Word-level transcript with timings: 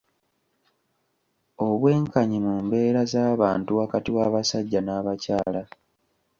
Obwenkanyi 1.67 2.37
mu 2.45 2.55
mbeera 2.65 3.01
z'abantu 3.11 3.69
wakati 3.79 4.09
w'abasajja 4.15 4.79
n'abakyala. 4.83 5.61